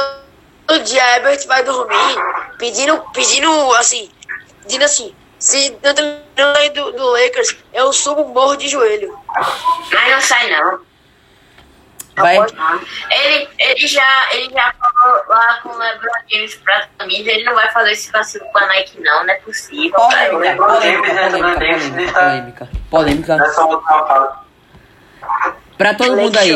[0.65, 2.15] todo dia Herbert vai dormir
[2.57, 4.09] pedindo, pedindo assim,
[4.69, 9.17] pedindo assim, se não tem aí do, do Lakers, eu subo um morro de joelho.
[9.91, 10.79] Mas não sai, não.
[12.15, 12.37] Vai.
[13.09, 17.55] Ele, ele, já, ele já falou lá com o LeBron James pra camisa, ele não
[17.55, 19.97] vai fazer esse vacilo com a Nike, não, não é possível.
[19.97, 23.37] Polêmica, polêmica, polêmica, polêmica, polêmica, polêmica.
[25.77, 26.51] Pra todo mundo aí.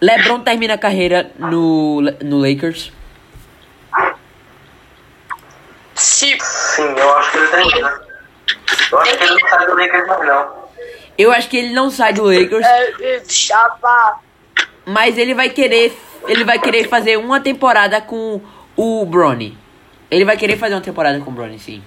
[0.00, 2.92] LeBron termina a carreira no, no Lakers.
[5.94, 8.00] Se Sim, eu acho que ele termina.
[8.90, 10.62] Eu acho que ele não sai do Lakers mais não.
[11.18, 14.20] Eu acho que ele não sai do Lakers, é, é, chapa.
[14.86, 15.96] mas ele vai querer.
[16.26, 18.40] Ele vai querer fazer uma temporada com
[18.76, 19.58] o Bronny.
[20.10, 21.82] Ele vai querer fazer uma temporada com o Bronny, sim.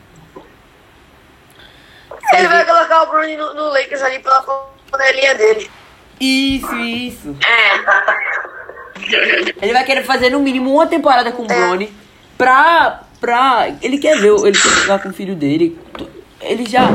[2.33, 4.41] Ele vai colocar o Bruni no, no Lakers ali pela
[4.91, 5.69] panelinha dele.
[6.19, 7.37] Isso, isso.
[7.45, 7.75] É,
[9.61, 11.93] Ele vai querer fazer no mínimo uma temporada com o Bronny
[12.37, 13.01] pra.
[13.25, 13.75] Pra.
[13.81, 15.77] Ele quer ver, ele quer jogar com o filho dele.
[16.41, 16.87] Ele já.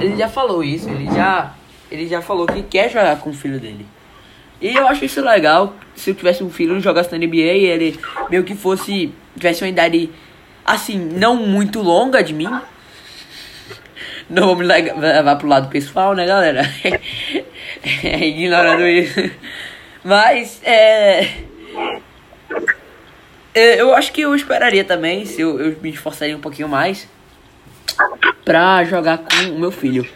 [0.00, 1.54] Ele já falou isso, ele já.
[1.90, 3.86] Ele já falou que quer jogar com o filho dele.
[4.60, 5.74] E eu acho isso legal.
[5.94, 9.12] Se eu tivesse um filho jogasse na NBA e ele meio que fosse.
[9.34, 10.10] tivesse uma idade
[10.64, 12.48] assim, não muito longa de mim.
[14.28, 16.62] Não vamos lega- levar pro lado pessoal, né, galera?
[18.04, 19.30] É, Ignorando isso.
[20.04, 21.28] Mas, é.
[23.54, 27.08] É, Eu acho que eu esperaria também, se eu, eu me esforçaria um pouquinho mais
[28.44, 30.08] pra jogar com o meu filho.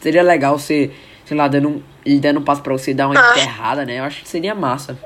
[0.00, 0.90] Seria legal você,
[1.24, 3.30] sei lá, dando um, ele dando um passo pra você dar uma Ah.
[3.32, 3.98] enterrada, né?
[3.98, 4.98] Eu acho que seria massa.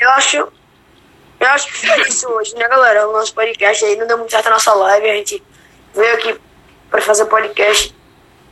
[0.00, 0.36] Eu acho.
[0.36, 3.08] Eu acho que foi isso hoje, né, galera?
[3.08, 5.10] O nosso podcast aí não deu muito certo a nossa live.
[5.10, 5.42] A gente
[5.94, 6.40] veio aqui
[6.90, 7.94] pra fazer podcast.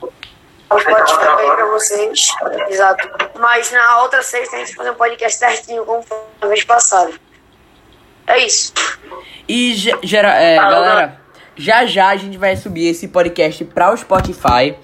[0.02, 2.28] O Spotify aí pra vocês.
[2.68, 3.08] Exato.
[3.38, 6.62] Mas na outra sexta a gente vai fazer um podcast certinho, como foi a vez
[6.64, 7.12] passada.
[8.30, 8.72] É isso.
[9.48, 11.20] E, ge- gera, é, galera,
[11.56, 14.74] já já a gente vai subir esse podcast pra o Spotify.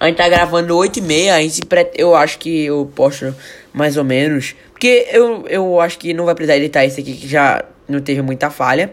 [0.00, 3.34] A gente tá gravando 8 e meia, a gente pre- eu acho que eu posto
[3.72, 4.54] mais ou menos.
[4.70, 8.22] Porque eu, eu acho que não vai precisar editar esse aqui que já não teve
[8.22, 8.92] muita falha.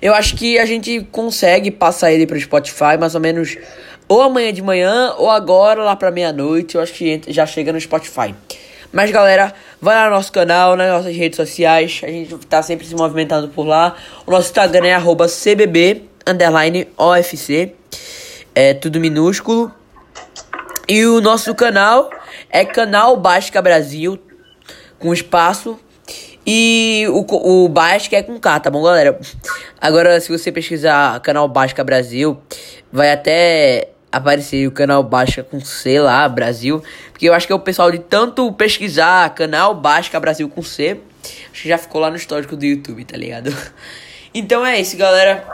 [0.00, 3.56] Eu acho que a gente consegue passar ele pro Spotify mais ou menos
[4.06, 6.74] ou amanhã de manhã ou agora lá pra meia-noite.
[6.76, 8.34] Eu acho que já chega no Spotify.
[8.94, 12.00] Mas galera, vai lá no nosso canal, nas nossas redes sociais.
[12.04, 13.96] A gente tá sempre se movimentando por lá.
[14.24, 17.74] O nosso Instagram é arroba CBB underline OFC.
[18.54, 19.74] É tudo minúsculo.
[20.86, 22.08] E o nosso canal
[22.48, 24.16] é Canal Basca Brasil,
[25.00, 25.76] com espaço.
[26.46, 29.18] E o, o Basca é com K, tá bom, galera?
[29.80, 32.40] Agora, se você pesquisar Canal Basca Brasil,
[32.92, 36.82] vai até aparecer o canal Basca com C lá, Brasil.
[37.10, 41.00] Porque eu acho que é o pessoal de tanto pesquisar canal Basca Brasil com C.
[41.52, 43.50] Acho que já ficou lá no histórico do YouTube, tá ligado?
[44.36, 45.44] Então é isso, galera.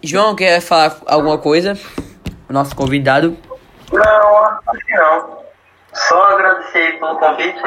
[0.00, 1.76] João, quer falar alguma coisa?
[2.48, 3.36] Nosso convidado.
[3.92, 5.38] Não, acho que não.
[5.92, 7.60] Só agradecer pelo convite.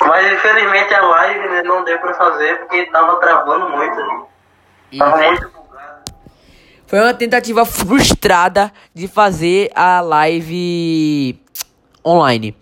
[0.00, 3.96] Mas infelizmente a live né, não deu pra fazer porque tava travando muito.
[3.96, 4.24] Né?
[4.98, 5.55] Tava muito.
[6.86, 11.36] Foi uma tentativa frustrada de fazer a live
[12.04, 12.56] online.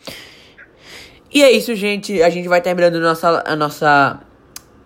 [1.31, 2.23] E é isso, gente.
[2.23, 4.21] A gente vai terminando nossa, a nossa,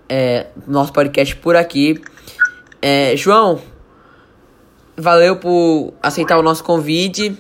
[0.08, 2.02] é, nosso podcast por aqui.
[2.82, 3.60] É, João,
[4.96, 7.36] valeu por aceitar o nosso convite.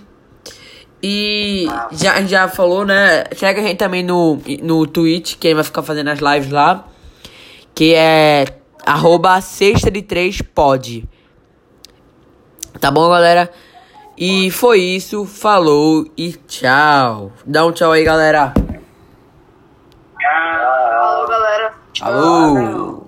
[1.02, 3.24] E já, já falou, né?
[3.34, 6.86] Chega a gente também no, no Twitch, que vai ficar fazendo as lives lá.
[7.74, 8.44] Que é
[8.86, 11.08] arroba sexta de três pod.
[12.80, 13.50] Tá bom, galera?
[14.16, 17.32] E foi isso, falou e tchau.
[17.46, 18.52] Dá um tchau aí, galera.
[20.20, 21.74] Falou, galera.
[22.00, 23.07] Alô.